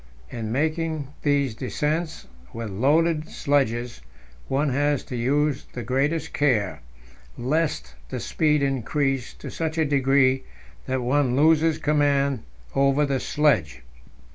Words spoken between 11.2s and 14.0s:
loses command over the sledge.